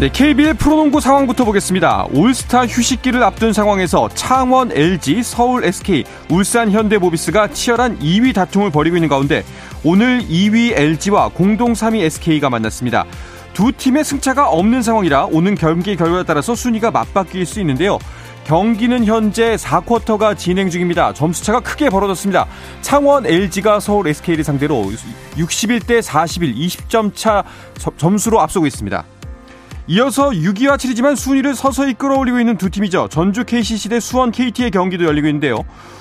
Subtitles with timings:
[0.00, 2.06] 네, KBL 프로농구 상황부터 보겠습니다.
[2.12, 9.08] 올스타 휴식기를 앞둔 상황에서 창원 LG, 서울 SK, 울산 현대모비스가 치열한 2위 다툼을 벌이고 있는
[9.08, 9.44] 가운데
[9.84, 13.04] 오늘 2위 LG와 공동 3위 SK가 만났습니다.
[13.52, 18.00] 두 팀의 승차가 없는 상황이라 오는 경기 결과에 따라서 순위가 맞바뀔 수 있는데요.
[18.46, 21.14] 경기는 현재 4쿼터가 진행 중입니다.
[21.14, 22.46] 점수차가 크게 벌어졌습니다.
[22.82, 24.90] 창원 LG가 서울 SK를 상대로
[25.36, 27.44] 61대 41, 20점 차
[27.96, 29.04] 점수로 앞서고 있습니다.
[29.86, 33.08] 이어서 6위와 7위지만 순위를 서서히 끌어올리고 있는 두 팀이죠.
[33.10, 35.58] 전주 KCC 대 수원 KT의 경기도 열리고 있는데요.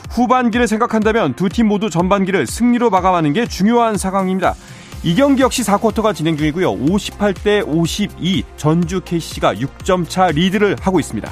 [0.09, 4.55] 후반기를 생각한다면 두 팀 모두 전반기를 승리로 마감하는 게 중요한 상황입니다.
[5.03, 6.71] 이 경기 역시 4쿼터가 진행 중이고요.
[6.77, 11.29] 58대 52 전주 KCC가 6점 차 리드를 하고 있습니다.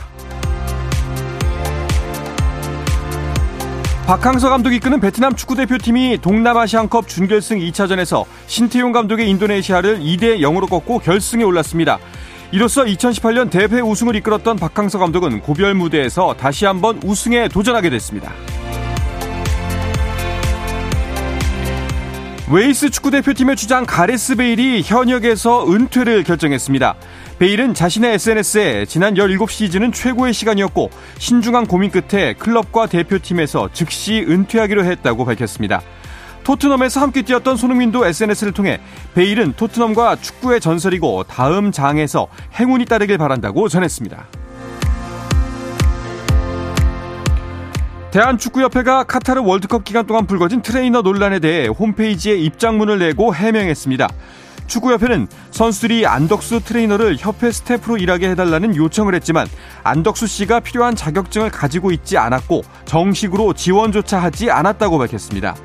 [4.07, 11.44] 박항서 감독이 이끄는 베트남 축구대표팀이 동남아시안컵 준결승 2차전에서 신태용 감독의 인도네시아를 2대 0으로 꺾고 결승에
[11.45, 11.97] 올랐습니다.
[12.53, 18.33] 이로써 2018년 대회 우승을 이끌었던 박항서 감독은 고별 무대에서 다시 한번 우승에 도전하게 됐습니다.
[22.52, 26.95] 웨일스 축구대표팀의 주장 가레스 베일이 현역에서 은퇴를 결정했습니다.
[27.39, 35.23] 베일은 자신의 SNS에 지난 17시즌은 최고의 시간이었고 신중한 고민 끝에 클럽과 대표팀에서 즉시 은퇴하기로 했다고
[35.23, 35.81] 밝혔습니다.
[36.44, 38.80] 토트넘에서 함께 뛰었던 손흥민도 SNS를 통해
[39.14, 42.28] 베일은 토트넘과 축구의 전설이고 다음 장에서
[42.59, 44.25] 행운이 따르길 바란다고 전했습니다.
[48.12, 54.09] 대한축구협회가 카타르 월드컵 기간 동안 불거진 트레이너 논란에 대해 홈페이지에 입장문을 내고 해명했습니다.
[54.68, 59.47] 축구협회는 선수들이 안덕수 트레이너를 협회 스태프로 일하게 해달라는 요청을 했지만
[59.84, 65.56] 안덕수 씨가 필요한 자격증을 가지고 있지 않았고 정식으로 지원조차 하지 않았다고 밝혔습니다.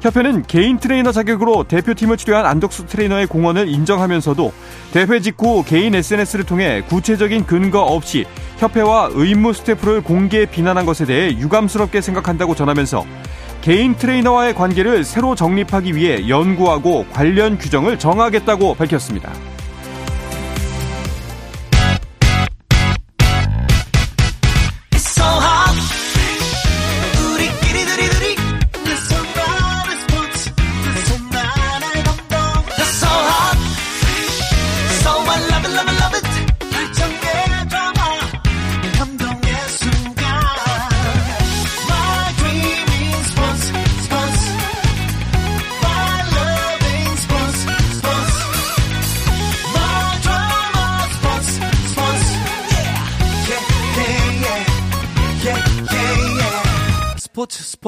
[0.00, 4.52] 협회는 개인 트레이너 자격으로 대표팀을 치료한 안덕수 트레이너의 공헌을 인정하면서도
[4.92, 8.24] 대회 직후 개인 SNS를 통해 구체적인 근거 없이
[8.58, 13.04] 협회와 의무 스태프를 공개 비난한 것에 대해 유감스럽게 생각한다고 전하면서
[13.60, 19.30] 개인 트레이너와의 관계를 새로 정립하기 위해 연구하고 관련 규정을 정하겠다고 밝혔습니다.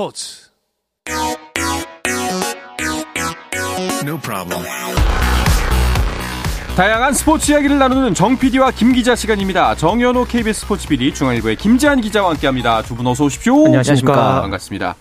[0.03, 0.51] 스포츠
[4.05, 4.65] No problem.
[6.77, 9.77] 다양한 스포츠 이야기를 나누는 정 PD와 김 기자 시간입니다.
[9.77, 12.83] 정현호 KBS 스포츠 PD, 중앙일보의 김재한 기자와 함께합니다.
[12.83, 13.67] 두 분 어서 오십시오.
[13.67, 14.41] 안녕하십니까.
[14.43, 14.97] 반갑습니다.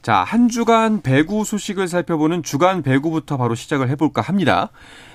[0.00, 4.70] 자, 한 주간 배구 소식을 살펴보는 주간 배구부터 바로 시작을 해볼까 합니다.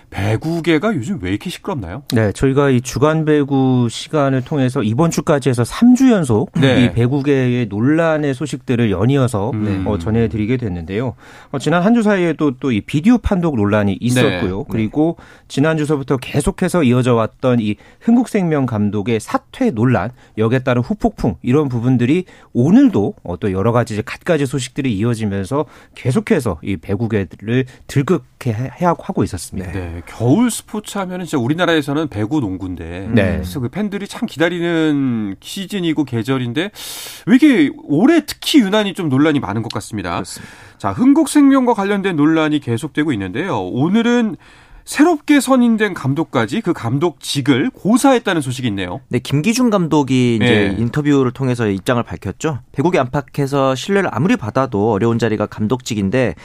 [0.09, 2.03] 배구계가 요즘 왜 이렇게 시끄럽나요?
[2.13, 6.85] 네, 저희가 이 주간 배구 시간을 통해서 이번 주까지 해서 3주 연속 네.
[6.85, 9.83] 이 배구계의 논란의 소식들을 연이어서 음.
[9.87, 11.15] 어, 전해드리게 됐는데요.
[11.51, 14.57] 어, 지난 한 주 사이에도 또이 비디오 판독 논란이 있었고요.
[14.57, 14.63] 네.
[14.69, 15.15] 그리고
[15.47, 22.25] 지난 주서부터 계속해서 이어져 왔던 이 흥국생명 감독의 사퇴 논란, 여기에 따른 후폭풍 이런 부분들이
[22.51, 28.51] 오늘도 어, 또 여러 가지 갖가지 소식들이 이어지면서 계속해서 이 배구계를 들끓게
[28.81, 29.71] 하고 있었습니다.
[29.71, 29.94] 네.
[30.05, 33.33] 겨울 스포츠 하면은 진짜 우리나라에서는 배구 농구인데 네.
[33.33, 36.71] 그래서 그 팬들이 참 기다리는 시즌이고 계절인데
[37.27, 40.11] 왜 이렇게 올해 특히 유난히 좀 논란이 많은 것 같습니다.
[40.11, 40.53] 그렇습니다.
[40.77, 43.59] 자, 흥국생명과 관련된 논란이 계속되고 있는데요.
[43.59, 44.35] 오늘은
[44.85, 49.01] 새롭게 선임된 감독까지 그 감독직을 고사했다는 소식이 있네요.
[49.09, 50.75] 네, 김기중 감독이 이제 네.
[50.77, 52.59] 인터뷰를 통해서 입장을 밝혔죠.
[52.71, 56.35] 배국이 안팎에서 신뢰를 아무리 받아도 어려운 자리가 감독직인데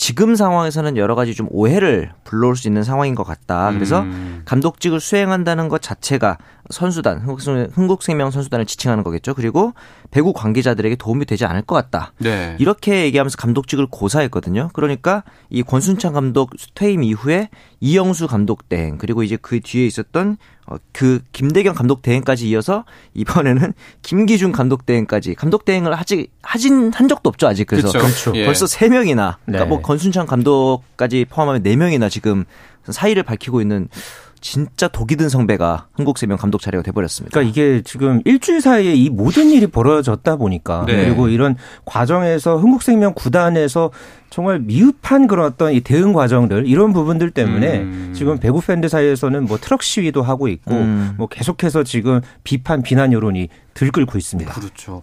[0.00, 3.70] 지금 상황에서는 여러 가지 좀 오해를 불러올 수 있는 상황인 것 같다.
[3.72, 4.40] 그래서 음.
[4.46, 6.38] 감독직을 수행한다는 것 자체가
[6.70, 9.34] 선수단, 흥국생명 선수단을 지칭하는 거겠죠.
[9.34, 9.74] 그리고
[10.10, 12.14] 배구 관계자들에게 도움이 되지 않을 것 같다.
[12.16, 12.56] 네.
[12.58, 14.70] 이렇게 얘기하면서 감독직을 고사했거든요.
[14.72, 17.50] 그러니까 이 권순찬 감독 퇴임 이후에
[17.80, 20.59] 이영수 감독 땡 그리고 이제 그 뒤에 있었던 어,
[20.92, 22.84] 그 김대경 감독 대행까지 이어서
[23.14, 23.72] 이번에는
[24.02, 28.32] 김기준 감독 대행까지 감독 대행을 하지 하진 한 적도 없죠 아직 그래서 그렇죠.
[28.34, 28.44] 예.
[28.44, 29.68] 벌써 세 명이나 그러니까 네.
[29.68, 32.44] 뭐 건순창 감독까지 포함하면 네 명이나 지금
[32.88, 33.88] 사의를 밝히고 있는
[34.40, 37.32] 진짜 독이 든 성배가 한국생명 감독 자리가 돼버렸습니다.
[37.32, 41.04] 그러니까 이게 지금 일주일 사이에 이 모든 일이 벌어졌다 보니까 네.
[41.04, 43.90] 그리고 이런 과정에서 한국생명 구단에서
[44.30, 48.12] 정말 미흡한 그런 어떤 이 대응 과정들 이런 부분들 때문에 음.
[48.14, 51.14] 지금 배구 팬들 사이에서는 뭐 트럭 시위도 하고 있고 음.
[51.16, 54.52] 뭐 계속해서 지금 비판 비난 여론이 들끓고 있습니다.
[54.54, 55.02] 그렇죠.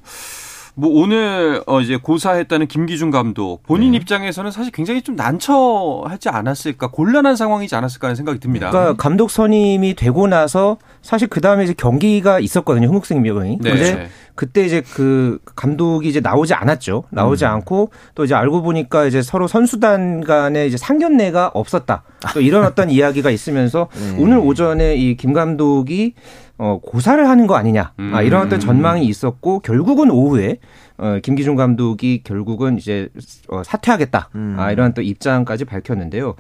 [0.80, 3.98] 뭐 오늘 어 이제 고사했다는 김기준 감독 본인 네.
[3.98, 8.70] 입장에서는 사실 굉장히 좀 난처하지 않았을까 곤란한 상황이지 않았을까 하는 생각이 듭니다.
[8.70, 13.58] 그러니까 감독 선임이 되고 나서 사실 그 다음에 이제 경기가 있었거든요 흥국생 명이.
[13.60, 13.72] 네.
[13.72, 17.06] 근데 그때 이제 그 감독이 이제 나오지 않았죠.
[17.10, 17.50] 나오지 음.
[17.50, 22.04] 않고 또 이제 알고 보니까 이제 서로 선수단 간에 이제 상견례가 없었다.
[22.36, 24.18] 또 이런 어떤 이야기가 있으면서 네.
[24.22, 26.14] 오늘 오전에 이 김 감독이
[26.58, 27.94] 어, 고사를 하는 거 아니냐.
[28.00, 28.12] 음.
[28.14, 30.58] 아, 이런 어떤 전망이 있었고 결국은 오후에
[30.98, 33.10] 어, 김기중 감독이 결국은 이제
[33.50, 34.30] 어, 사퇴하겠다.
[34.36, 34.56] 음.
[34.58, 36.36] 아, 이런 또 입장까지 밝혔는데요.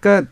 [0.00, 0.30] 그러니까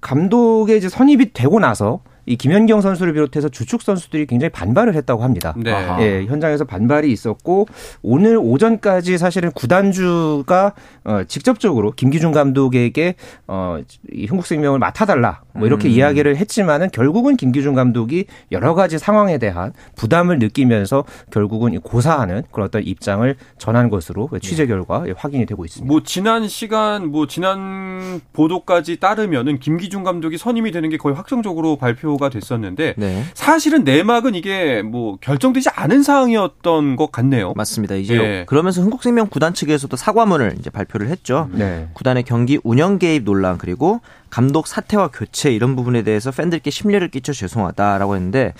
[0.00, 5.54] 감독의 이제 선입이 되고 나서 이 김연경 선수를 비롯해서 주축 선수들이 굉장히 반발을 했다고 합니다.
[5.56, 5.72] 네.
[6.00, 7.66] 예, 현장에서 반발이 있었고
[8.02, 10.74] 오늘 오전까지 사실은 구단주가
[11.04, 13.16] 어, 직접적으로 김기중 감독에게
[13.48, 13.78] 어,
[14.12, 15.92] 이 흥국생명을 맡아달라 뭐 이렇게 음.
[15.92, 22.82] 이야기를 했지만은 결국은 김기중 감독이 여러 가지 상황에 대한 부담을 느끼면서 결국은 고사하는 그런 어떤
[22.82, 25.90] 입장을 전한 것으로 취재 결과 확인이 되고 있습니다.
[25.90, 32.10] 뭐 지난 시간 뭐 지난 보도까지 따르면은 김기중 감독이 선임이 되는 게 거의 확정적으로 발표
[32.10, 33.24] 발표가 됐었는데 네.
[33.34, 37.52] 사실은 내막은 이게 뭐 결정되지 않은 사항이었던 것 같네요.
[37.56, 37.94] 맞습니다.
[37.94, 38.44] 이제 네.
[38.46, 41.48] 그러면서 흥국생명 구단 측에서도 사과문을 이제 발표를 했죠.
[41.52, 41.88] 네.
[41.94, 44.00] 구단의 경기 운영 개입 논란 그리고
[44.30, 48.54] 감독 사퇴와 교체 이런 부분에 대해서 팬들께 심려를 끼쳐 죄송하다라고 했는데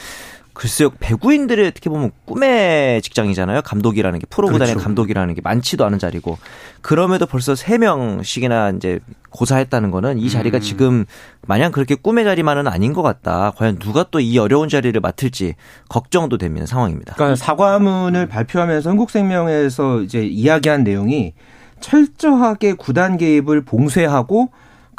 [0.52, 3.62] 글쎄요, 배구인들의 어떻게 보면 꿈의 직장이잖아요.
[3.62, 4.84] 감독이라는 게 프로구단의 그렇죠.
[4.84, 6.37] 감독이라는 게 많지도 않은 자리고
[6.82, 8.99] 그럼에도 벌써 세 명씩이나 이제
[9.31, 10.61] 고사했다는 거는 이 자리가 음.
[10.61, 11.05] 지금
[11.46, 13.52] 마냥 그렇게 꿈의 자리만은 아닌 것 같다.
[13.56, 15.55] 과연 누가 또 이 어려운 자리를 맡을지
[15.88, 17.14] 걱정도 되는 상황입니다.
[17.14, 21.32] 그러니까 사과문을 발표하면서 한국생명에서 이제 이야기한 내용이
[21.81, 24.50] 철저하게 구단 개입을 봉쇄하고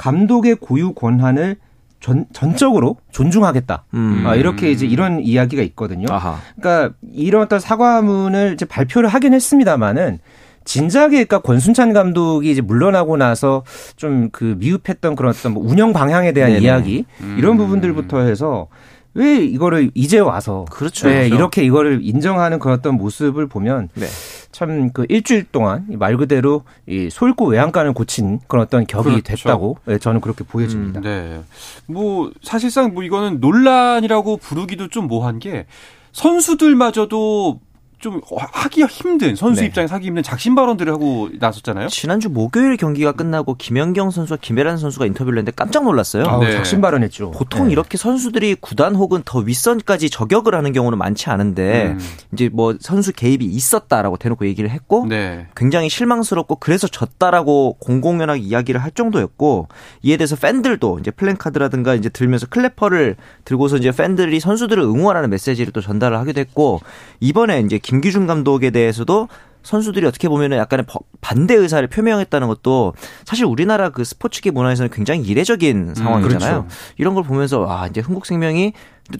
[0.01, 1.57] 감독의 고유 권한을
[1.99, 3.83] 전, 전적으로 존중하겠다.
[3.93, 4.23] 음.
[4.25, 6.07] 아, 이렇게 이제 이런 이야기가 있거든요.
[6.09, 6.39] 아하.
[6.59, 10.17] 그러니까 이런 어떤 사과문을 이제 발표를 하긴 했습니다만은
[10.65, 13.63] 진작에 그러니까 권순찬 감독이 이제 물러나고 나서
[13.95, 16.63] 좀 그 미흡했던 그런 어떤 뭐 운영 방향에 대한 네네.
[16.63, 17.35] 이야기 음.
[17.37, 18.67] 이런 부분들부터 해서
[19.13, 21.07] 왜 이거를 이제 와서 그렇죠.
[21.07, 21.35] 네, 그렇죠.
[21.35, 24.07] 이렇게 이거를 인정하는 그런 어떤 모습을 보면 네.
[24.51, 29.21] 참 그 일주일 동안 말 그대로 이 소잃고 외양간을 고친 그런 어떤 격이 그렇죠.
[29.23, 30.99] 됐다고 네, 저는 그렇게 보여집니다.
[30.99, 31.41] 음, 네.
[31.87, 35.65] 뭐 사실상 뭐 이거는 논란이라고 부르기도 좀 뭐한 게
[36.11, 37.59] 선수들마저도
[38.01, 38.19] 좀
[38.51, 39.67] 하기가 힘든 선수 네.
[39.67, 41.87] 입장에서 하기 힘든 작심 발언들을 하고 나섰잖아요.
[41.87, 46.25] 지난주 목요일 경기가 끝나고 김연경 선수와 김혜란 선수가 인터뷰를 했는데 깜짝 놀랐어요.
[46.25, 46.51] 아, 네.
[46.51, 47.31] 작심 발언했죠.
[47.31, 47.73] 보통 네.
[47.73, 51.99] 이렇게 선수들이 구단 혹은 더 윗선까지 저격을 하는 경우는 많지 않은데 음.
[52.33, 55.47] 이제 뭐 선수 개입이 있었다라고 대놓고 얘기를 했고 네.
[55.55, 59.67] 굉장히 실망스럽고 그래서 졌다라고 공공연하게 이야기를 할 정도였고
[60.01, 65.81] 이에 대해서 팬들도 이제 플랜카드라든가 이제 들면서 클래퍼를 들고서 이제 팬들이 선수들을 응원하는 메시지를 또
[65.81, 66.81] 전달을 하기도 했고
[67.19, 69.27] 이번에 이제 김기준 감독에 대해서도
[69.63, 70.85] 선수들이 어떻게 보면 약간의
[71.19, 72.93] 반대 의사를 표명했다는 것도
[73.25, 76.59] 사실 우리나라 그 스포츠계 문화에서는 굉장히 이례적인 음, 상황이잖아요.
[76.59, 76.75] 음, 그렇죠.
[76.97, 78.71] 이런 걸 보면서 아 이제 흥국생명이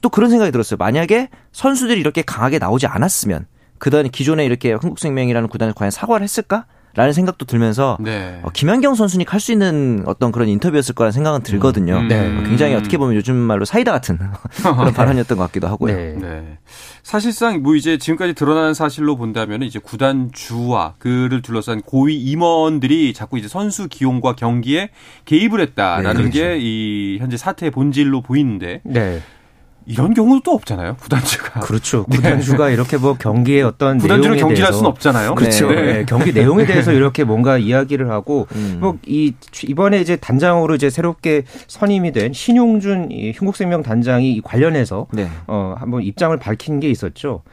[0.02, 0.78] 또 그런 생각이 들었어요.
[0.78, 3.46] 만약에 선수들이 이렇게 강하게 나오지 않았으면
[3.78, 6.66] 그다음에 기존에 이렇게 흥국생명이라는 구단에 과연 사과를 했을까?
[6.94, 8.40] 라는 생각도 들면서 네.
[8.44, 12.00] 어, 김연경 선수니 할수 있는 어떤 그런 인터뷰였을 거라는 생각은 들거든요.
[12.00, 12.08] 음.
[12.08, 12.20] 네.
[12.20, 14.20] 어, 굉장히 어떻게 보면 요즘 말로 사이다 같은
[14.62, 15.96] 그런 발언이었던 것 같기도 하고요.
[15.96, 16.16] 네.
[16.20, 16.58] 네.
[17.04, 23.38] 사실상 뭐 이제 지금까지 드러나는 사실로 본다면 이제 구단 주와 그를 둘러싼 고위 임원들이 자꾸
[23.38, 24.90] 이제 선수 기용과 경기에
[25.26, 26.40] 개입을 했다라는 네, 그렇죠.
[26.40, 29.22] 게이 현재 사태의 본질로 보이는데 네.
[29.92, 30.96] 이런 경우도 또 없잖아요.
[30.96, 31.60] 구단주가.
[31.60, 32.06] 그렇죠.
[32.08, 32.18] 네.
[32.18, 32.74] 구단주가 네.
[32.74, 35.36] 이렇게 뭐 경기의 어떤 구단주는 경기할 수는 없잖아요.
[35.36, 35.70] 그렇죠.
[35.70, 35.82] 네.
[35.82, 36.06] 네.
[36.06, 38.78] 경기 내용에 대해서 이렇게 뭔가 이야기를 하고 음.
[38.80, 39.34] 뭐이
[39.68, 45.28] 이번에 이제 단장으로 이제 새롭게 선임이 된 신용준 흥국생명 단장이 관련해서 네.
[45.48, 47.44] 어 한번 입장을 밝힌 게 있었죠.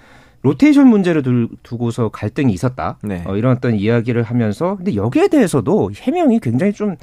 [0.43, 1.23] 로테이션 문제를
[1.63, 2.99] 두고서 갈등이 있었다.
[3.03, 3.25] 네.
[3.27, 6.97] 어, 이런 어떤 이야기를 하면서 근데 여기에 대해서도 해명이 굉장히 좀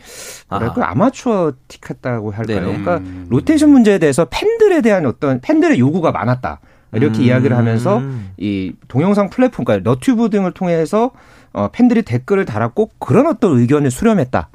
[0.50, 0.92] 뭐랄까 아.
[0.92, 2.60] 아마추어틱했다고 할까요?
[2.60, 3.28] 네 그러니까 음.
[3.30, 6.62] 로테이션 문제에 대해서 팬들에 대한 어떤 팬들의 요구가 많았다.
[6.94, 7.24] 이렇게 음.
[7.24, 8.02] 이야기를 하면서
[8.38, 11.12] 이 동영상 플랫폼, 그러니까 너튜브 등을 통해서
[11.52, 14.50] 어, 팬들이 댓글을 달았고 그런 어떤 의견을 수렴했다.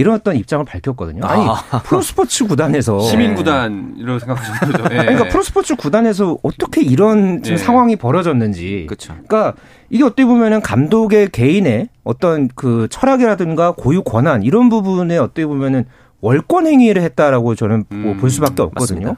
[0.00, 1.22] 이런 어떤 입장을 밝혔거든요.
[1.24, 1.82] 아니 아.
[1.84, 4.88] 프로스포츠 구단에서 시민 구단으로 생각하시는 거죠.
[4.88, 4.96] 네.
[4.96, 7.62] 그러니까 프로스포츠 구단에서 어떻게 이런 지금 네.
[7.62, 8.86] 상황이 벌어졌는지.
[8.88, 9.14] 그렇죠.
[9.26, 9.54] 그러니까
[9.90, 15.84] 이게 어떻게 보면은 감독의 개인의 어떤 그 철학이라든가 고유 권한 이런 부분에 어떻게 보면은
[16.22, 19.00] 월권 행위를 했다라고 저는 뭐 음, 볼 수밖에 없거든요.
[19.00, 19.16] 맞습니다.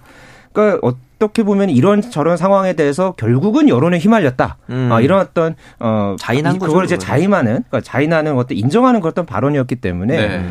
[0.52, 0.80] 그러니까
[1.24, 4.58] 어떻게 보면 이런 저런 상황에 대해서 결국은 여론에 휘말렸다.
[4.70, 4.88] 음.
[4.90, 10.16] 아, 이런 어떤 어 자인한 그걸 이제 자임하는 그러니까 자인하는 어떤 인정하는 그런 발언이었기 때문에
[10.16, 10.44] 네.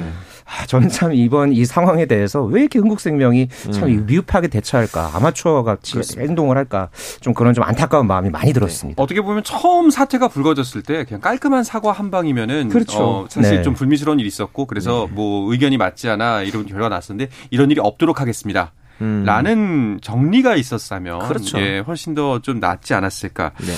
[0.45, 4.05] 아, 저는 참 이번 이 상황에 대해서 왜 이렇게 흥국생명이 참 음.
[4.05, 6.27] 미흡하게 대처할까 아마추어 같이 그렇습니다.
[6.27, 6.89] 행동을 할까
[7.21, 8.97] 좀 그런 좀 안타까운 마음이 많이 들었습니다.
[8.97, 9.01] 네.
[9.01, 13.03] 어떻게 보면 처음 사태가 불거졌을 때 그냥 깔끔한 사과 한 방이면은 그렇죠.
[13.03, 13.61] 어, 사실 네.
[13.63, 15.15] 좀 불미스러운 일이 있었고 그래서 네.
[15.15, 18.73] 뭐 의견이 맞지 않아 이런 결과가 났었는데 이런 일이 없도록 하겠습니다.
[19.01, 19.23] 음.
[19.25, 21.59] 라는 정리가 있었다면 그렇죠.
[21.59, 23.73] 예, 훨씬 더 좀 낫지 않았을까 네.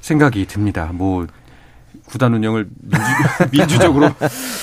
[0.00, 0.90] 생각이 듭니다.
[0.92, 1.26] 뭐
[2.06, 2.68] 구단 운영을
[3.50, 4.06] 민주, 적으로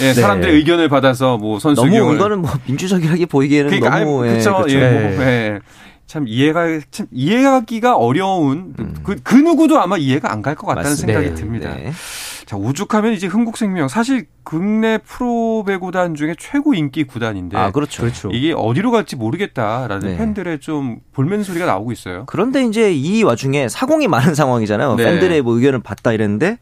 [0.02, 0.14] 예, 네.
[0.14, 4.66] 사람들의 의견을 받아서 뭐 선수 너무 경을 이거는 뭐 민주적이라게 보이기에는 그러니까, 너무 아니, 그렇죠.
[4.70, 5.60] 예, 예, 뭐, 예.
[6.08, 8.96] 참 이해가 참 이해하기가 어려운 음.
[9.04, 11.20] 그, 그 누구도 아마 이해가 안 갈 것 같다는 맞습니다.
[11.20, 11.42] 생각이 네.
[11.42, 11.76] 듭니다.
[11.76, 11.92] 네.
[12.48, 18.04] 자, 오죽하면 이제 흥국생명 사실 국내 프로 배 구단 중에 최고 인기 구단인데 아, 그렇죠.
[18.04, 18.30] 그렇죠.
[18.32, 20.18] 이게 어디로 갈지 모르겠다라는 네.
[20.18, 22.24] 팬들의 좀 볼멘 소리가 나오고 있어요.
[22.26, 24.96] 그런데 이제 이 와중에 사공이 많은 상황이잖아요.
[24.96, 25.04] 네.
[25.04, 26.58] 팬들의 뭐 의견을 받다 이랬는데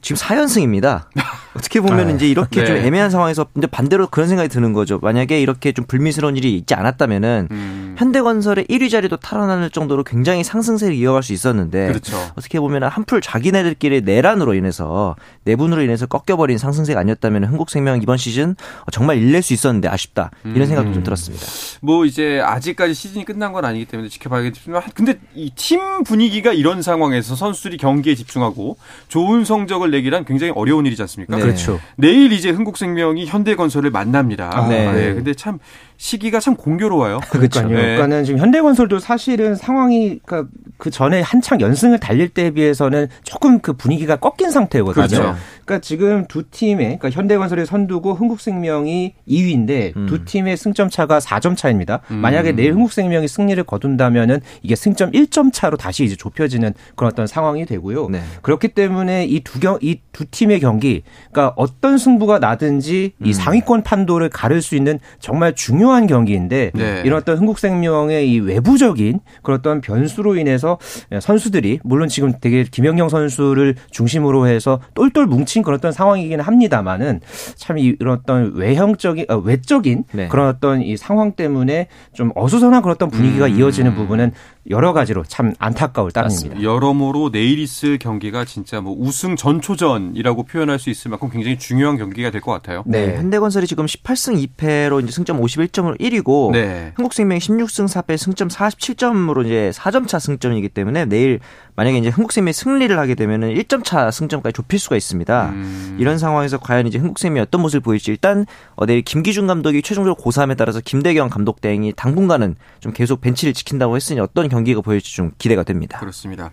[0.00, 1.04] 지금 4연승입니다.
[1.56, 2.66] 어떻게 보면 아, 이제 이렇게 네.
[2.66, 4.98] 좀 애매한 상황에서 근데 반대로 그런 생각이 드는 거죠.
[5.02, 7.94] 만약에 이렇게 좀 불미스러운 일이 있지 않았다면은 음.
[7.98, 12.16] 현대건설의 1위 자리도 탈환할 정도로 굉장히 상승세를 이어갈 수 있었는데 그렇죠.
[12.36, 18.54] 어떻게 보면 한풀 자기네들끼리 내란으로 인해서 내분으로 인해서 꺾여버린 상승세가 아니었다면 흥국생명 이번 시즌
[18.92, 20.94] 정말 일낼 수 있었는데 아쉽다 이런 생각도 음.
[20.94, 21.44] 좀 들었습니다.
[21.80, 27.34] 뭐 이제 아직까지 시즌이 끝난 건 아니기 때문에 지켜봐야겠지만 근데 이 팀 분위기가 이런 상황에서
[27.34, 28.76] 선수들이 경기에 집중하고
[29.08, 31.34] 좋은 성적을 내기란 굉장히 어려운 일이지 않습니까?
[31.36, 31.42] 네.
[31.46, 31.80] 그렇죠.
[31.96, 34.50] 내일 이제 흥국생명이 현대건설을 만납니다.
[34.52, 34.92] 아, 네.
[34.92, 35.14] 네.
[35.14, 35.58] 근데 참
[35.96, 37.20] 시기가 참 공교로워요.
[37.30, 37.68] 그러니까요.
[37.68, 37.74] 네.
[37.74, 43.72] 그러니까는 지금 현대건설도 사실은 상황이 그러니까 그 전에 한창 연승을 달릴 때에 비해서는 조금 그
[43.72, 45.06] 분위기가 꺾인 상태거든요.
[45.06, 45.36] 그렇죠.
[45.64, 50.06] 그러니까 지금 두 팀의 그러니까 현대건설이 선두고 흥국생명이 2위인데 음.
[50.06, 52.00] 두 팀의 승점 차가 4점 차입니다.
[52.10, 52.16] 음.
[52.16, 57.64] 만약에 내일 흥국생명이 승리를 거둔다면은 이게 승점 1점 차로 다시 이제 좁혀지는 그런 어떤 상황이
[57.66, 58.08] 되고요.
[58.10, 58.20] 네.
[58.42, 63.32] 그렇기 때문에 이 두 경 이 두 팀의 경기 그러니까 어떤 승부가 나든지 이 음.
[63.32, 67.02] 상위권 판도를 가를 수 있는 정말 중요 중요한 경기인데 네.
[67.04, 70.78] 이런 어떤 흥국생명의 이 외부적인 그런 어떤 변수로 인해서
[71.20, 77.20] 선수들이 물론 지금 되게 김연경 선수를 중심으로 해서 똘똘 뭉친 그런 어떤 상황이기는 합니다만은
[77.54, 80.28] 참 이런 어떤 외형적인 어, 외적인 네.
[80.28, 83.58] 그런 어떤 이 상황 때문에 좀 어수선한 그런 어떤 분위기가 음.
[83.58, 84.32] 이어지는 부분은
[84.70, 86.62] 여러 가지로 참 안타까울 따름입니다.
[86.62, 92.30] 여러모로 내일 있을 경기가 진짜 뭐 우승 전초전이라고 표현할 수 있을 만큼 굉장히 중요한 경기가
[92.30, 92.82] 될 것 같아요.
[92.86, 93.06] 네.
[93.06, 93.16] 네.
[93.16, 96.92] 현대건설이 지금 18승 2패로 이제 승점 51점으로 1위고 네.
[96.96, 101.40] 한국생명이 16승 4패 승점 47점으로 이제 4점 차 승점이기 때문에 내일
[101.76, 105.50] 만약에 이제 흥국생명이 승리를 하게 되면은 1점 차 승점까지 좁힐 수가 있습니다.
[105.50, 105.96] 음.
[106.00, 108.46] 이런 상황에서 과연 이제 흥국생명이 어떤 모습을 보일지 일단
[108.76, 113.94] 어, 내일 김기준 감독이 최종적으로 고사함에 따라서 김대경 감독 대행이 당분간은 좀 계속 벤치를 지킨다고
[113.96, 115.98] 했으니 어떤 경기가 보일지 좀 기대가 됩니다.
[115.98, 116.50] 그렇습니다.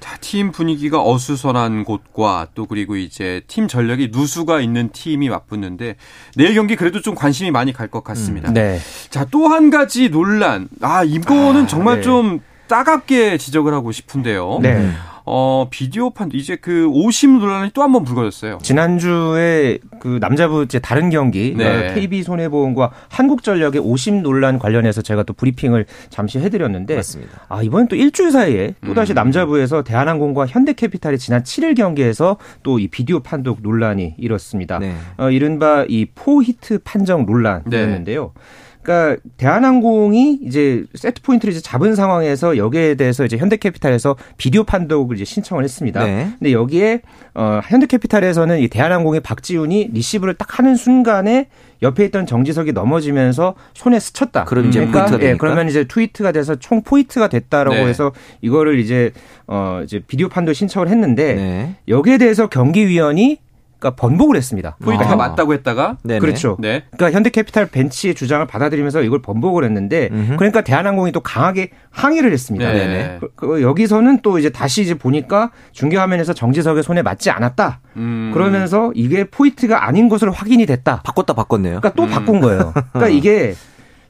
[0.00, 5.96] 자, 팀 분위기가 어수선한 곳과 또 그리고 이제 팀 전력이 누수가 있는 팀이 맞붙는데
[6.36, 8.50] 내일 경기 그래도 좀 관심이 많이 갈 것 같습니다.
[8.50, 8.78] 음, 네.
[9.08, 10.68] 자, 또 한 가지 논란.
[10.82, 12.02] 아, 이거는 아, 정말 네.
[12.02, 14.58] 좀 따갑게 지적을 하고 싶은데요.
[14.60, 14.90] 네.
[15.30, 18.58] 어, 비디오 판 이제 그 오심 논란이 또 한 번 불거졌어요.
[18.62, 21.92] 지난주에 그 남자부 이제 다른 경기 네.
[21.94, 27.40] KB 손해보험과 한국전력의 오심 논란 관련해서 제가 또 브리핑을 잠시 해드렸는데 맞습니다.
[27.48, 29.14] 아 이번 또 일주일 사이에 또 다시 음.
[29.14, 34.78] 남자부에서 대한항공과 현대캐피탈의 지난 7일 경기에서 또 이 비디오 판독 논란이 일었습니다.
[34.78, 34.94] 네.
[35.16, 38.32] 어, 이른바 이 four hit 판정 논란이었는데요.
[38.34, 38.40] 네.
[38.88, 45.26] 그러니까 대한항공이 이제 세트 포인트를 이제 잡은 상황에서 여기에 대해서 이제 현대캐피탈에서 비디오 판독을 이제
[45.26, 46.02] 신청을 했습니다.
[46.04, 46.30] 네.
[46.38, 47.02] 근데 여기에
[47.34, 51.48] 어 현대캐피탈에서는 이 대한항공의 박지훈이 리시브를 딱 하는 순간에
[51.82, 54.44] 옆에 있던 정지석이 넘어지면서 손에 스쳤다.
[54.44, 57.86] 그럼 이제 그러니까 예, 그러면 이제 two hit가 돼서 총 four hit가 됐다라고 네.
[57.86, 59.12] 해서 이거를 이제
[59.46, 61.74] 어 이제 비디오 판독 신청을 했는데 네.
[61.88, 63.38] 여기에 대해서 경기위원이
[63.78, 64.76] 그러니까 번복을 했습니다.
[64.82, 65.16] four hit가 아.
[65.16, 66.20] 맞다고 했다가 네네.
[66.20, 66.56] 그렇죠.
[66.58, 66.84] 네.
[66.90, 70.36] 그러니까 현대캐피탈 벤치의 주장을 받아들이면서 이걸 번복을 했는데 음흠.
[70.36, 72.72] 그러니까 대한항공이 또 강하게 항의를 했습니다.
[72.72, 73.18] 네네.
[73.20, 77.80] 그, 그, 여기서는 또 이제 다시 이제 보니까 중계 화면에서 정지석의 손에 맞지 않았다.
[77.96, 78.32] 음.
[78.34, 81.02] 그러면서 이게 four hit가 아닌 것으로 확인이 됐다.
[81.04, 81.80] 바꿨다 바꿨네요.
[81.80, 82.10] 그러니까 또 음.
[82.10, 82.72] 바꾼 거예요.
[82.92, 83.54] 그러니까 이게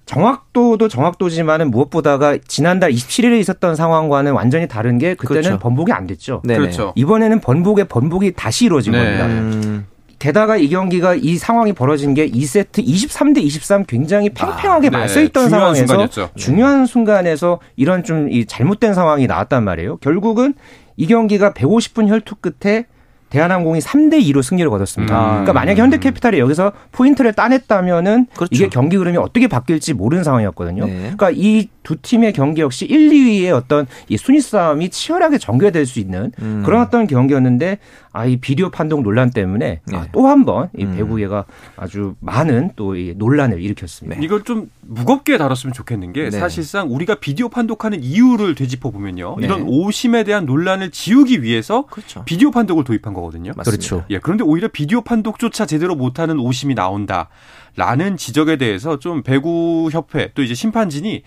[0.09, 5.59] 정확도도 정확도지만은 무엇보다가 지난달 27일에 있었던 상황과는 완전히 다른 게 그때는 그렇죠.
[5.59, 6.41] 번복이 안 됐죠.
[6.45, 6.59] 네네.
[6.59, 6.93] 그렇죠.
[6.97, 8.99] 이번에는 번복에 번복이 다시 이루어진 네.
[9.05, 9.27] 겁니다.
[9.27, 9.87] 음.
[10.19, 14.97] 게다가 이 경기가 이 상황이 벌어진 게 2세트 23대 23 굉장히 팽팽하게 아, 네.
[14.97, 16.31] 맞서 있던 상황에서 순간이었죠.
[16.37, 19.99] 중요한 순간에서 이런 좀 이 잘못된 상황이 나왔단 말이에요.
[19.99, 20.55] 결국은
[20.97, 22.87] 이 경기가 150분 혈투 끝에
[23.31, 25.21] 대한항공이 3대 2로 승리를 거뒀습니다.
[25.21, 25.29] 음.
[25.31, 28.49] 그러니까 만약에 현대캐피탈이 여기서 포인트를 따냈다면은 그렇죠.
[28.53, 30.87] 이게 경기 흐름이 어떻게 바뀔지 모르는 상황이었거든요.
[30.87, 30.95] 네.
[31.17, 36.01] 그러니까 이 두 팀의 경기 역시 1, 2위의 어떤 이 순위 싸움이 치열하게 전개될 수
[36.01, 36.63] 있는 음.
[36.63, 37.79] 그런 어떤 경기였는데
[38.13, 39.97] 아, 이 비디오 판독 논란 때문에 네.
[39.97, 41.53] 아, 또한 번 이 배구계가 음.
[41.77, 44.21] 아주 많은 또 이 논란을 일으켰습니다.
[44.23, 46.39] 이걸 좀 무겁게 다뤘으면 좋겠는 게 네.
[46.39, 49.37] 사실상 우리가 비디오 판독하는 이유를 되짚어 보면요.
[49.39, 49.47] 네.
[49.47, 52.25] 이런 오심에 대한 논란을 지우기 위해서 그렇죠.
[52.25, 53.53] 비디오 판독을 도입한 거거든요.
[53.57, 53.71] 맞습니다.
[53.71, 54.05] 그렇죠.
[54.11, 60.43] 예, 그런데 오히려 비디오 판독조차 제대로 못하는 오심이 나온다라는 지적에 대해서 좀 배구 협회 또
[60.43, 61.23] 이제 심판진이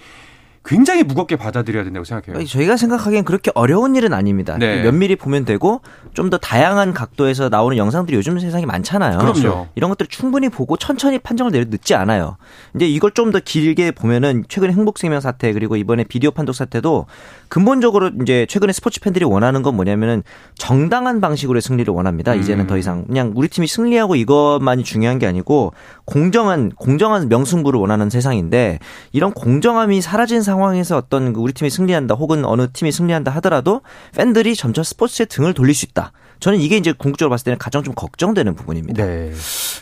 [0.63, 2.45] 굉장히 무겁게 받아들여야 된다고 생각해요.
[2.45, 4.57] 저희가 생각하기엔 그렇게 어려운 일은 아닙니다.
[4.59, 4.83] 네.
[4.83, 5.81] 면밀히 보면 되고
[6.13, 9.17] 좀 더 다양한 각도에서 나오는 영상들이 요즘 세상에 많잖아요.
[9.17, 9.67] 그렇죠.
[9.75, 12.37] 이런 것들을 충분히 보고 천천히 판정을 내려 늦지 않아요.
[12.75, 17.05] 이제 이걸 좀 더 길게 보면은 최근에 행복생명 사태 그리고 이번에 비디오 판독 사태도
[17.47, 20.21] 근본적으로 이제 최근에 스포츠 팬들이 원하는 건 뭐냐면은
[20.55, 22.33] 정당한 방식으로의 승리를 원합니다.
[22.35, 22.79] 이제는 더 음.
[22.79, 25.73] 이상 그냥 우리 팀이 승리하고 이것만이 중요한 게 아니고
[26.05, 28.79] 공정한 공정한 명승부를 원하는 세상인데
[29.11, 33.81] 이런 공정함이 사라진 상황에서 어떤 그 우리 팀이 승리한다 혹은 어느 팀이 승리한다 하더라도
[34.15, 36.11] 팬들이 점차 스포츠에 등을 돌릴 수 있다.
[36.41, 39.05] 저는 이게 이제 궁극적으로 봤을 때는 가장 좀 걱정되는 부분입니다.
[39.05, 39.31] 네.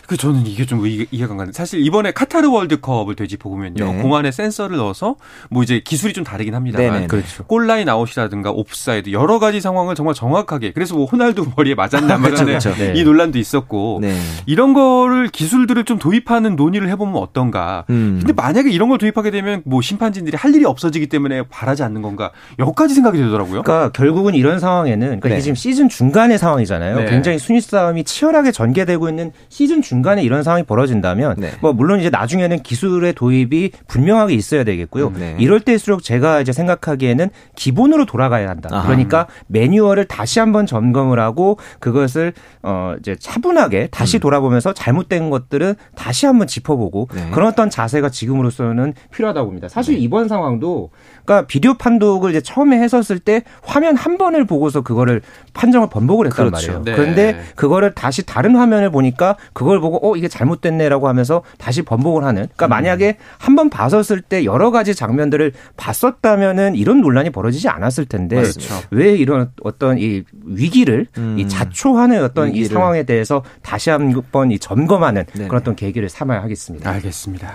[0.06, 1.52] 그 저는 이게 좀 이해가 안 가는.
[1.52, 3.92] 사실 이번에 카타르 월드컵을 되짚어 보면요.
[3.92, 4.02] 네.
[4.02, 5.16] 공 안에 센서를 넣어서
[5.48, 7.06] 뭐 이제 기술이 좀 다르긴 합니다만 네네.
[7.06, 7.44] 그렇죠.
[7.44, 12.44] 골라인 아웃이라든가 오프사이드 여러 가지 상황을 정말 정확하게 그래서 뭐 호날두 머리에 맞았나 말았네 그렇죠,
[12.44, 12.74] 그렇죠.
[12.74, 12.92] 네.
[12.94, 14.14] 이 논란도 있었고 네.
[14.44, 17.86] 이런 거를 기술들을 좀 도입하는 논의를 해보면 어떤가.
[17.88, 18.18] 음.
[18.18, 22.32] 근데 만약에 이런 걸 도입하게 되면 뭐 심판진들이 할 일이 없어지기 때문에 바라지 않는 건가.
[22.58, 23.62] 여기까지 생각이 되더라고요.
[23.62, 25.40] 그러니까 결국은 이런 상황에는 그러니까 이게 네.
[25.40, 26.96] 지금 시즌 중간의 상황 상황이잖아요.
[26.96, 27.04] 네.
[27.06, 31.52] 굉장히 순위 싸움이 치열하게 전개되고 있는 시즌 중간에 이런 상황이 벌어진다면 네.
[31.60, 35.08] 뭐 물론 이제 나중에는 기술의 도입이 분명하게 있어야 되겠고요.
[35.08, 35.36] 음, 네.
[35.38, 38.68] 이럴 때일수록 제가 이제 생각하기에는 기본으로 돌아가야 한다.
[38.72, 38.86] 아하.
[38.86, 42.32] 그러니까 매뉴얼을 다시 한번 점검을 하고 그것을
[42.62, 44.20] 어 이제 차분하게 다시 음.
[44.20, 47.30] 돌아보면서 잘못된 것들은 다시 한번 짚어보고 네.
[47.32, 49.68] 그런 어떤 자세가 지금으로서는 필요하다고 봅니다.
[49.68, 50.00] 사실 네.
[50.00, 50.90] 이번 상황도
[51.24, 55.22] 그러니까 비디오 판독을 이제 처음에 했었을 때 화면 한 번을 보고서 그거를
[55.54, 56.66] 판정을 번복을 했단 그렇죠.
[56.72, 56.84] 말이에요.
[56.84, 56.92] 네.
[56.94, 62.42] 그런데 그거를 다시 다른 화면을 보니까 그걸 보고 어 이게 잘못됐네라고 하면서 다시 번복을 하는.
[62.54, 62.70] 그러니까 음.
[62.70, 68.74] 만약에 한 번 봤었을 때 여러 가지 장면들을 봤었다면은 이런 논란이 벌어지지 않았을 텐데 그렇죠.
[68.90, 71.36] 왜 이런 어떤 이 위기를 음.
[71.38, 72.66] 이 자초하는 어떤 위기를.
[72.66, 76.88] 이 상황에 대해서 다시 한번 이 점검하는 네 그런 어떤 계기를 삼아야 하겠습니다.
[76.90, 77.52] 알겠습니다.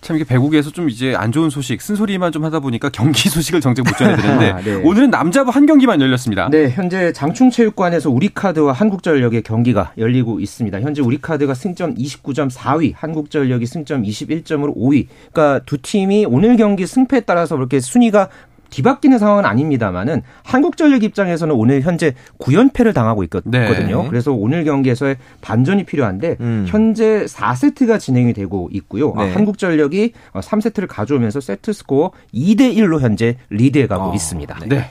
[0.00, 3.82] 참 이게 배국에서 좀 이제 안 좋은 소식 쓴소리만 좀 하다 보니까 경기 소식을 정작
[3.84, 4.74] 못 전해드렸는데 아, 네.
[4.74, 6.48] 오늘은 남자부 한 경기만 열렸습니다.
[6.50, 10.80] 네, 현재 장충체육관에서 우리카드와 한국전력의 경기가 열리고 있습니다.
[10.80, 15.06] 현재 우리카드가 승점 29점 4위, 한국전력이 승점 21점으로 5위.
[15.32, 18.28] 그러니까 두 팀이 오늘 경기 승패에 따라서 그렇게 순위가
[18.74, 24.02] 뒤바뀌는 상황은 아닙니다만은 한국전력 입장에서는 오늘 현재 9연패를 당하고 있거든요.
[24.02, 24.08] 네.
[24.08, 26.64] 그래서 오늘 경기에서의 반전이 필요한데 음.
[26.68, 29.12] 현재 4세트가 진행이 되고 있고요.
[29.16, 29.30] 아, 네.
[29.30, 34.14] 아, 한국전력이 3세트를 가져오면서 세트 스코어 2대 1로 현재 리드해 가고 어.
[34.14, 34.58] 있습니다.
[34.66, 34.90] 네.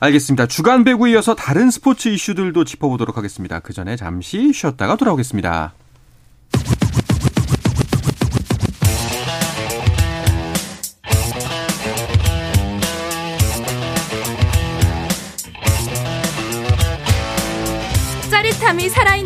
[0.00, 0.46] 알겠습니다.
[0.46, 3.60] 주간 배구 이어서 다른 스포츠 이슈들도 짚어보도록 하겠습니다.
[3.60, 5.72] 그 전에 잠시 쉬었다가 돌아오겠습니다.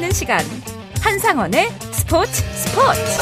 [0.09, 0.45] 살아있는 시간.
[1.01, 3.19] 한상원의 스포츠 스포츠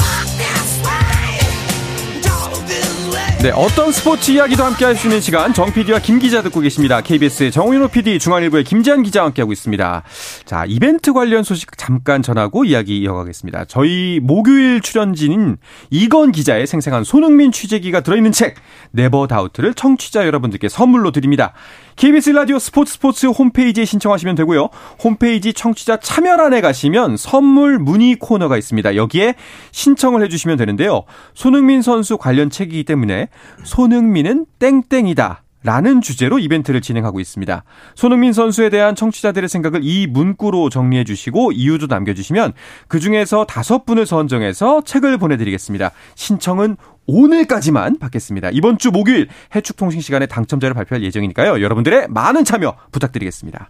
[3.47, 7.01] 네, 어떤 스포츠 이야기도 함께 할 수 있는 시간 정 PD와 김 기자 듣고 계십니다.
[7.01, 10.03] KBS의 정윤호 PD, 중앙일보의 김지한 기자와 함께하고 있습니다.
[10.45, 13.67] 자, 이벤트 관련 소식 잠깐 전하고 이야기 이어가겠습니다.
[13.67, 15.59] 저희 목요일 출연진인
[15.91, 18.57] 이건 기자의 생생한 손흥민 취재기가 들어있는 책
[18.91, 21.53] 네버 다우트를 청취자 여러분들께 선물로 드립니다.
[21.97, 24.69] KBS 라디오 스포츠 스포츠 홈페이지에 신청하시면 되고요.
[25.03, 28.97] 홈페이지 청취자 참여란에 가시면 선물 문의 코너가 있습니다.
[28.97, 29.35] 여기에
[29.71, 31.05] 신청을 해주시면 되는데요.
[31.33, 33.29] 손흥민 선수 관련 책이기 때문에
[33.65, 35.43] 손흥민은 땡땡이다.
[35.63, 37.65] 라는 주제로 이벤트를 진행하고 있습니다.
[37.97, 42.53] 손흥민 선수에 대한 청취자들의 생각을 이 문구로 정리해 주시고 이유도 남겨주시면
[42.87, 45.91] 그 중에서 다섯 분을 선정해서 책을 보내드리겠습니다.
[46.15, 46.77] 신청은
[47.09, 48.51] 오늘까지만 받겠습니다.
[48.53, 51.61] 이번 주 목요일 해축통신 시간에 당첨자를 발표할 예정이니까요.
[51.61, 53.69] 여러분들의 많은 참여 부탁드리겠습니다.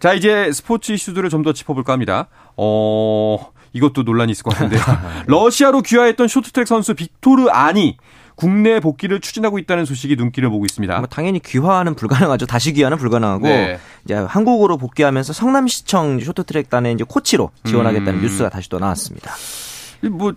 [0.00, 2.28] 자, 이제 스포츠 이슈들을 좀 더 짚어볼까 합니다.
[2.56, 3.38] 어,
[3.72, 4.82] 이것도 논란이 있을 것 같은데요.
[5.26, 7.96] 러시아로 귀화했던 쇼트트랙 선수 빅토르 아니
[8.38, 10.96] 국내 복귀를 추진하고 있다는 소식이 눈길을 보고 있습니다.
[10.96, 12.46] 뭐 당연히 귀화는 불가능하죠.
[12.46, 13.80] 다시 귀화는 불가능하고 네.
[14.04, 18.22] 이제 한국으로 복귀하면서 성남시청 쇼트트랙단의 이제 코치로 지원하겠다는 음.
[18.22, 19.34] 뉴스가 다시 또 나왔습니다.
[20.12, 20.34] 뭐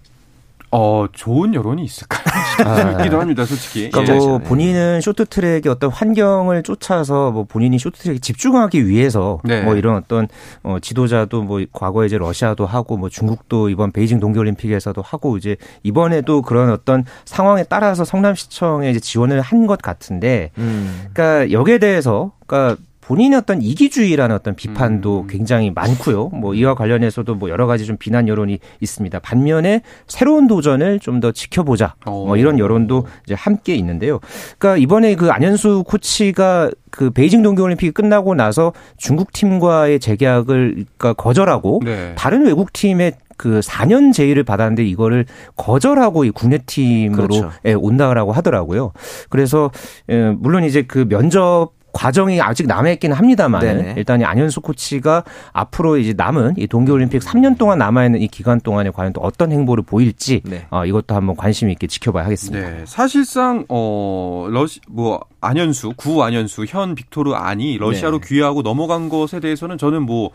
[0.71, 2.21] 어, 좋은 여론이 있을까요?
[2.97, 3.21] 싶기도 아.
[3.21, 3.89] 합니다, 솔직히.
[3.89, 4.43] 그러니까 뭐 네.
[4.43, 9.61] 본인은 쇼트트랙의 어떤 환경을 쫓아서 뭐 본인이 쇼트트랙에 집중하기 위해서 네.
[9.63, 10.27] 뭐 이런 어떤
[10.63, 16.41] 어 지도자도 뭐 과거에 이제 러시아도 하고 뭐 중국도 이번 베이징 동계올림픽에서도 하고 이제 이번에도
[16.41, 21.07] 그런 어떤 상황에 따라서 성남시청에 이제 지원을 한 것 같은데 음.
[21.13, 22.81] 그러니까 여기에 대해서 그러니까
[23.11, 25.27] 본인의 어떤 이기주의라는 어떤 비판도 음.
[25.27, 26.29] 굉장히 많고요.
[26.29, 29.19] 뭐 이와 관련해서도 뭐 여러 가지 좀 비난 여론이 있습니다.
[29.19, 31.93] 반면에 새로운 도전을 좀 더 지켜보자.
[32.05, 34.19] 뭐 이런 여론도 이제 함께 있는데요.
[34.57, 41.81] 그러니까 이번에 그 안현수 코치가 그 베이징 동계올림픽이 끝나고 나서 중국 팀과의 재계약을 그러니까 거절하고
[41.83, 42.15] 네.
[42.15, 45.25] 다른 외국 팀의 그 4년 제의를 받았는데 이거를
[45.57, 47.51] 거절하고 이 국내 팀으로 그렇죠.
[47.65, 48.93] 예, 온다라고 하더라고요.
[49.29, 49.69] 그래서
[50.09, 55.97] 예, 물론 이제 그 면접 과정이 아직 남아 있기는 합니다만 일단 이 안현수 코치가 앞으로
[55.97, 59.83] 이제 남은 이 동계올림픽 3년 동안 남아 있는 이 기간 동안에 과연 또 어떤 행보를
[59.83, 60.65] 보일지 네.
[60.69, 62.69] 어, 이것도 한번 관심 있게 지켜봐야 하겠습니다.
[62.69, 62.83] 네.
[62.85, 68.27] 사실상 어 러시 뭐 안현수 구 안현수 현 빅토르 안이 러시아로 네.
[68.27, 70.31] 귀화하고 넘어간 것에 대해서는 저는 뭐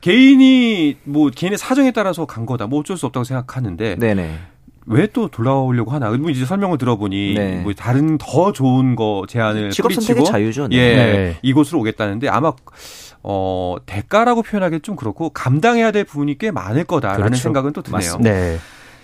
[0.00, 4.38] 개인이 뭐 개인의 사정에 따라서 간 거다 뭐 어쩔 수 없다고 생각하는데 네네.
[4.90, 6.10] 왜 또 돌아오려고 하나?
[6.10, 7.60] 뭐 이제 설명을 들어보니 네.
[7.60, 10.68] 뭐 다른 더 좋은 거 제안을 직업 선택의 자유죠.
[10.68, 10.76] 네.
[10.76, 11.36] 예, 네.
[11.42, 12.52] 이곳으로 오겠다는데 아마
[13.22, 17.42] 어 대가라고 표현하기 좀 그렇고 감당해야 될 부분이 꽤 많을 거다라는 그렇죠.
[17.42, 17.96] 생각은 또 드네요.
[17.96, 18.30] 맞습니다.
[18.30, 18.58] 네.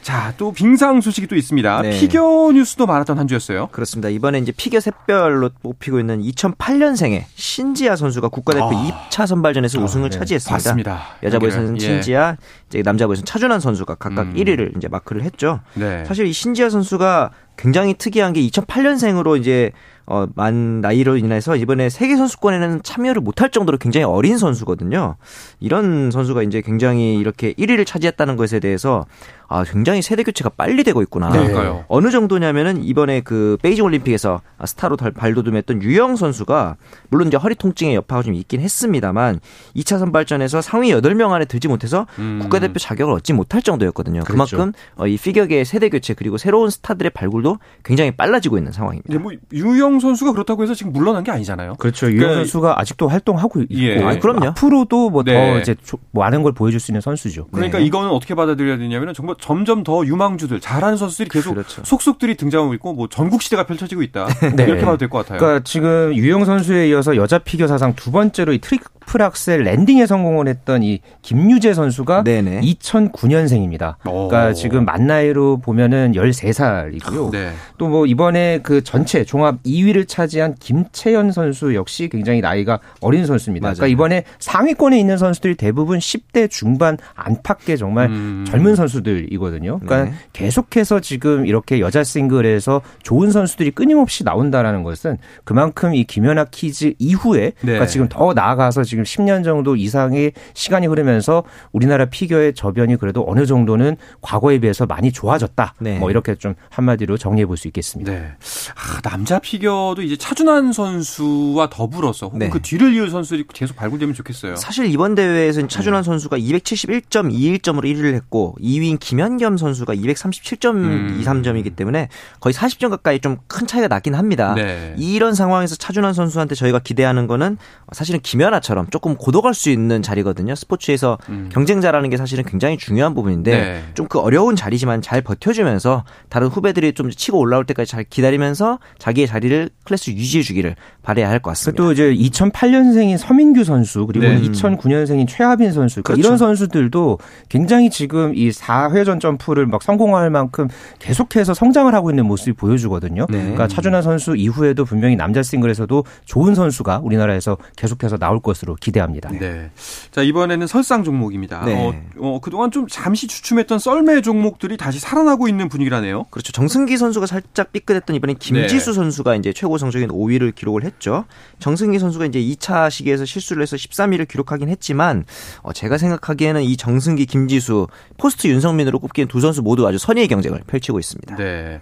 [0.05, 1.81] 자, 또 빙상 소식이 또 있습니다.
[1.81, 1.99] 네.
[1.99, 3.69] 피겨 뉴스도 많았던 한 주였어요.
[3.69, 4.11] 그렇습니다.
[4.11, 9.09] 이번에 이제 피겨 샛별로 뽑히고 있는 2008년생의 신지아 선수가 국가대표 아.
[9.09, 10.19] 2차 선발전에서 아, 우승을 네.
[10.19, 10.55] 차지했습니다.
[10.55, 11.03] 맞습니다.
[11.23, 11.81] 여자부에서는 예.
[11.81, 12.37] 신지아,
[12.69, 14.35] 이제 남자부에서는 차준환 선수가 각각 음.
[14.35, 15.61] 1위를 이제 마크를 했죠.
[15.73, 16.05] 네.
[16.05, 19.73] 사실 이 신지아 선수가 굉장히 특이한 게 2008년생으로 이제
[20.07, 25.17] 어, 만 나이로 인해서 이번에 세계 선수권에는 참여를 못할 정도로 굉장히 어린 선수거든요.
[25.61, 29.07] 이런 선수가 이제 굉장히 이렇게 1위를 차지했다는 것에 대해서
[29.49, 31.31] 아, 굉장히 세대 교체가 빨리 되고 있구나.
[31.31, 31.85] 네.
[31.88, 36.77] 어느 정도냐면은 이번에 그 베이징 올림픽에서 스타로 발돋움했던 유영 선수가
[37.09, 39.40] 물론 이제 허리 통증의 여파가 좀 있긴 했습니다만
[39.77, 42.40] 2차 선발전에서 상위 8명 안에 들지 못해서 음.
[42.43, 44.25] 국가대표 자격을 얻지 못할 정도였거든요.
[44.25, 44.57] 그렇죠.
[44.57, 49.12] 그만큼 어, 이 피겨계의 세대 교체 그리고 새로운 스타들의 발굴 도 굉장히 빨라지고 있는 상황입니다.
[49.12, 51.74] 네, 뭐 유영 선수가 그렇다고 해서 지금 물러난 게 아니잖아요.
[51.74, 52.07] 그렇죠.
[52.07, 54.02] 유영 그러니까 선수가 아직도 활동하고 있고 예.
[54.02, 54.46] 아, 그럼요.
[54.46, 55.59] 앞으로도 뭐더 네.
[55.61, 55.74] 이제
[56.12, 57.48] 많은 걸 보여줄 수 있는 선수죠.
[57.52, 57.85] 그러니까 네.
[57.85, 61.83] 이거는 어떻게 받아들여야 되냐면은 정말 점점 더 유망주들 잘하는 선수들이 계속 그렇죠.
[61.85, 64.26] 속속들이 등장하고 있고 뭐 전국 시대가 펼쳐지고 있다
[64.57, 64.64] 네.
[64.64, 65.38] 이렇게 봐도 될 것 같아요.
[65.38, 70.48] 그러니까 지금 유영 선수에 이어서 여자 피겨 사상 두 번째로 이 트리플 악셀 landing에 성공을
[70.48, 72.62] 했던 이 김유재 선수가 네네.
[72.62, 73.96] 2009년생입니다.
[74.02, 77.30] 그러니까 지금 만 나이로 보면은 13살이고요.
[77.35, 77.53] 네.
[77.79, 83.75] 또뭐 이번에 그 전체 종합 2위를 차지한 김채연 선수 역시 굉장히 나이가 어린 선수입니다.
[83.75, 83.97] 그러니까 맞아요.
[83.97, 88.44] 그러니까 이번에 상위권에 있는 선수들이 대부분 10대 중반 안팎의 정말 음.
[88.47, 89.81] 젊은 선수들이거든요.
[89.81, 90.16] 그러니까 네.
[90.33, 97.40] 계속해서 지금 이렇게 여자 싱글에서 좋은 선수들이 끊임없이 나온다라는 것은 그만큼 이 김연아 kids 이후에
[97.40, 97.53] 네.
[97.61, 101.42] 그러니까 지금 더 나아가서 지금 10년 정도 이상의 시간이 흐르면서
[101.73, 105.75] 우리나라 피겨의 저변이 그래도 어느 정도는 과거에 비해서 많이 좋아졌다.
[105.81, 105.99] 네.
[105.99, 108.12] 뭐 이렇게 좀 한마디로 정리해 볼 수 있겠습니다.
[108.12, 108.32] 네.
[108.74, 112.50] 아, 남자 피겨도 이제 차준환 선수와 더불어서 혹은 네.
[112.50, 114.56] 그 뒤를 이을 선수들이 계속 발굴되면 좋겠어요.
[114.56, 116.04] 사실 이번 대회에서는 차준환 네.
[116.04, 121.76] 선수가 271.21점으로 1위를 했고 2위인 김현겸 선수가 237.23점이기 음.
[121.76, 122.08] 때문에
[122.40, 124.54] 거의 40점 가까이 좀 큰 차이가 나긴 합니다.
[124.54, 124.94] 네.
[124.98, 127.56] 이런 상황에서 차준환 선수한테 저희가 기대하는 거는
[127.92, 130.54] 사실은 김연아처럼 조금 고독할 수 있는 자리거든요.
[130.54, 131.50] 스포츠에서 음.
[131.52, 133.84] 경쟁자라는 게 사실은 굉장히 중요한 부분인데 네.
[133.94, 139.70] 좀그 어려운 자리지만 잘 버텨주면서 다른 후배들이 좀 치고 올라올 때까지 잘 기다리면서 자기의 자리를
[139.85, 141.83] 클래스 유지해 주기를 바래야 할 것 같습니다.
[141.83, 144.40] 또 이제 2008년생인 서민규 선수 그리고 네.
[144.40, 146.27] 2009년생인 최하빈 선수 그러니까 그렇죠.
[146.27, 152.53] 이런 선수들도 굉장히 지금 이 4회전 점프를 막 성공할 만큼 계속해서 성장을 하고 있는 모습이
[152.53, 153.27] 보여주거든요.
[153.29, 153.38] 네.
[153.38, 159.31] 그러니까 차준하 선수 이후에도 분명히 남자 싱글에서도 좋은 선수가 우리나라에서 계속해서 나올 것으로 기대합니다.
[159.31, 159.70] 네.
[160.11, 161.64] 자 이번에는 설상 종목입니다.
[161.66, 161.74] 네.
[161.74, 166.24] 어, 어, 그동안 좀 잠시 주춤했던 썰매 종목들이 다시 살아나고 있는 분위기라네요.
[166.31, 166.53] 그렇죠.
[166.53, 168.95] 정승기 선 수가 살짝 삐끗했던 이번엔 김지수 네.
[168.95, 171.25] 선수가 이제 최고 성적인 5위를 기록을 했죠.
[171.59, 175.25] 정승기 선수가 이제 2차 시기에서 실수를 해서 13위를 기록하긴 했지만
[175.62, 177.88] 어, 제가 생각하기에는 이 정승기, 김지수
[178.19, 181.37] 포스트 윤성민으로 꼽기엔 두 선수 모두 아주 선의의 경쟁을 펼치고 있습니다.
[181.37, 181.81] 네.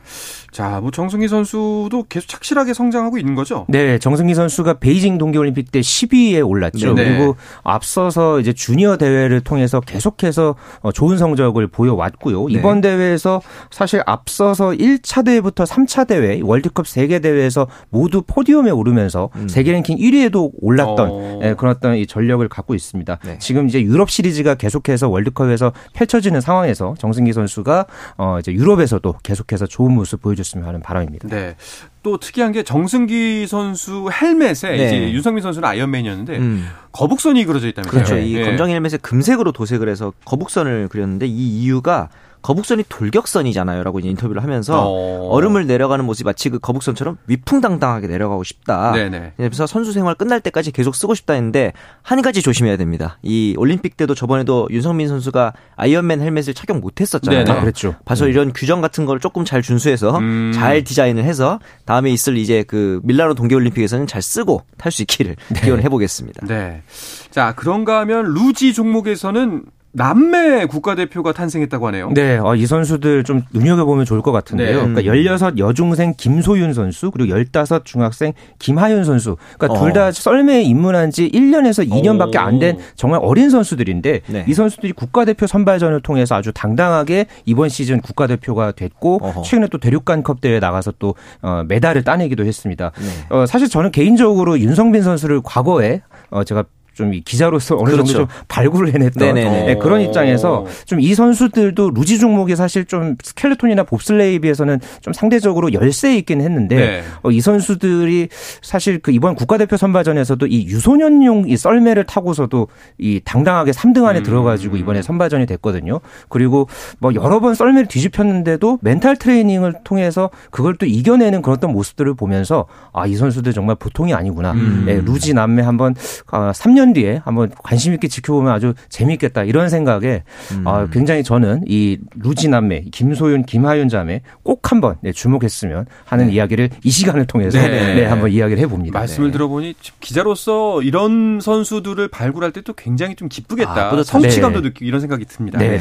[0.52, 3.64] 자, 뭐 정승기 선수도 계속 착실하게 성장하고 있는 거죠?
[3.68, 6.92] 네, 정승기 선수가 베이징 동계올림픽 때 10위에 올랐죠.
[6.92, 6.94] 그렇죠.
[6.94, 7.16] 네.
[7.16, 12.48] 그리고 앞서서 이제 주니어 대회를 통해서 계속해서 어, 좋은 성적을 보여왔고요.
[12.48, 12.52] 네.
[12.52, 19.48] 이번 대회에서 사실 앞서서 1차 대회부터 3차 대회 월드컵 세계 대회에서 모두 포디움에 오르면서 음.
[19.48, 21.40] 세계 랭킹 1위에도 올랐던 어.
[21.44, 23.18] 예, 그런 어떤 이 전력을 갖고 있습니다.
[23.24, 23.38] 네.
[23.38, 27.86] 지금 이제 유럽 시리즈가 계속해서 월드컵에서 펼쳐지는 상황에서 정승기 선수가
[28.18, 31.28] 어 이제 유럽에서도 계속해서 좋은 모습 보여 줬으면 하는 바람입니다.
[31.28, 31.56] 네.
[32.02, 34.76] 또 특이한 게 정승기 선수 헬멧에 네.
[34.76, 36.68] 이제 윤성빈 선수는 아이언맨이었는데 음.
[36.92, 38.04] 거북선이 그려져 있다면서요.
[38.04, 38.16] 그렇죠.
[38.18, 38.44] 이 네.
[38.44, 42.08] 검정 헬멧에 금색으로 도색을 해서 거북선을 그렸는데 이 이유가
[42.42, 45.28] 거북선이 돌격선이잖아요라고 이제 인터뷰를 하면서 어.
[45.30, 48.92] 얼음을 내려가는 모습이 마치 그 거북선처럼 위풍당당하게 내려가고 싶다.
[48.92, 49.34] 네네.
[49.36, 53.18] 그래서 선수 생활 끝날 때까지 계속 쓰고 싶다 했는데 한 가지 조심해야 됩니다.
[53.22, 57.44] 이 올림픽 때도 저번에도 윤성빈 선수가 아이언맨 헬멧을 착용 못 했었잖아요.
[57.44, 57.60] 네네.
[57.60, 57.94] 그랬죠.
[58.04, 58.30] 봐서 음.
[58.30, 60.52] 이런 규정 같은 걸 조금 잘 준수해서 음.
[60.54, 65.36] 잘 디자인을 해서 다음에 있을 이제 그 밀라노 동계 올림픽에서는 잘 쓰고 탈 수 있기를
[65.48, 65.60] 네.
[65.60, 66.46] 기원해 보겠습니다.
[66.46, 66.82] 네.
[67.30, 72.10] 자 그런가 하면 루지 종목에서는 남매 국가대표가 탄생했다고 하네요.
[72.14, 74.86] 네, 어, 이 선수들 좀 눈여겨보면 좋을 것 같은데요.
[74.86, 74.92] 네.
[74.94, 79.36] 그러니까 16 여중생 김소윤 선수, 그리고 15 중학생 김하윤 선수.
[79.58, 79.84] 그러니까 어.
[79.84, 84.44] 둘다 썰매에 입문한 지 1년에서 2년밖에 안 된 정말 어린 선수들인데 네.
[84.46, 89.42] 이 선수들이 국가대표 선발전을 통해서 아주 당당하게 이번 시즌 국가대표가 됐고 어허.
[89.42, 92.92] 최근에 또 대륙간컵 대회에 나가서 또 어, 메달을 따내기도 했습니다.
[92.98, 93.06] 네.
[93.36, 98.04] 어, 사실 저는 개인적으로 윤성빈 선수를 과거에 어, 제가 좀 기자로서 어느 그렇죠.
[98.12, 103.82] 정도 좀 발굴을 해냈던 네, 그런 입장에서 좀 이 선수들도 루지 종목이 사실 좀 스켈레톤이나
[103.84, 107.02] 봅슬레이에 비해서는 좀 상대적으로 열세 있긴 했는데 네.
[107.22, 108.28] 어, 이 선수들이
[108.62, 114.22] 사실 그 이번 국가대표 선발전에서도 이 유소년용 이 썰매를 타고서도 이 당당하게 3등 안에 음.
[114.22, 116.00] 들어가지고 이번에 선발전이 됐거든요.
[116.28, 122.14] 그리고 뭐 여러 번 썰매를 뒤집혔는데도 멘탈 트레이닝을 통해서 그걸 또 이겨내는 그런 어떤 모습들을
[122.14, 124.52] 보면서 아 이 선수들 정말 보통이 아니구나.
[124.52, 124.84] 음.
[124.86, 129.68] 네, 루지 남매 한번 3년 아, 10년 뒤에 한번 관심 있게 지켜보면 아주 재미있겠다 이런
[129.68, 130.66] 생각에 음.
[130.66, 136.32] 아, 굉장히 저는 이 루지 남매, 김소윤, 김하윤 자매 꼭 한번 네, 주목했으면 하는 네.
[136.34, 137.94] 이야기를 이 시간을 통해서 네.
[137.94, 138.98] 네, 한번 이야기를 해봅니다.
[138.98, 139.32] 말씀을 네.
[139.32, 143.90] 들어보니 기자로서 이런 선수들을 발굴할 때 또 굉장히 좀 기쁘겠다.
[143.90, 144.68] 아, 성취감도 네.
[144.68, 145.58] 느끼고 이런 생각이 듭니다.
[145.58, 145.78] 네.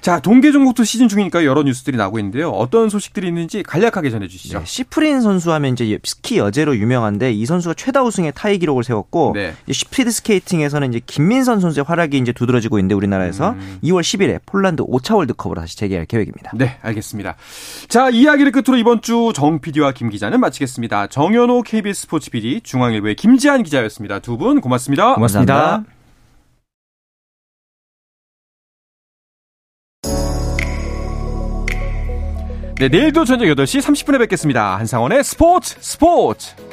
[0.00, 2.50] 자 동계 종목도 시즌 중이니까 여러 뉴스들이 나오고 있는데요.
[2.50, 4.62] 어떤 소식들이 있는지 간략하게 전해주시죠.
[4.64, 9.34] 시프린 선수 하면 이제 스키 여제로 유명한데 이 선수가 최다 우승의 타이 기록을 세웠고
[9.70, 13.78] 스피드 스케이트 스케이팅에서는 이제 김민선 선수의 활약이 이제 두드러지고 있는데 우리나라에서 음.
[13.82, 16.52] 2월 10일에 폴란드 5차 월드컵으로 다시 재개할 계획입니다.
[16.54, 17.36] 네, 알겠습니다.
[17.88, 21.08] 자, 이야기를 끝으로 이번 주 정 PD와 김 기자는 마치겠습니다.
[21.08, 24.20] 정현호 KBS 스포츠 PD, 중앙일보의 김지한 기자였습니다.
[24.20, 25.14] 두 분 고맙습니다.
[25.16, 25.54] 고맙습니다.
[25.54, 25.92] 감사합니다.
[32.78, 34.76] 네, 내일도 저녁 8시 30분에 뵙겠습니다.
[34.78, 36.67] 한상원의 스포츠 스포츠!